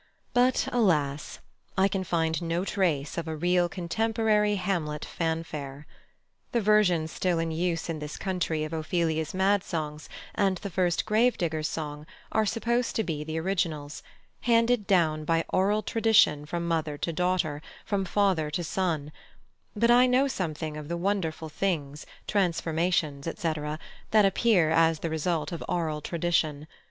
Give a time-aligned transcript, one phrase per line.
[0.33, 1.37] But, alas!
[1.77, 5.85] I can find no trace of a real contemporary Hamlet fanfare.
[6.53, 11.05] The versions still in use in this country of Ophelia's mad songs and the first
[11.05, 14.01] gravedigger's song are supposed to be the originals,
[14.39, 19.11] handed down by aural tradition from mother to daughter, from father to son;
[19.75, 23.77] but I know something of the wonderful things, transformations, etc.,
[24.09, 26.65] that appear as the result of aural tradition.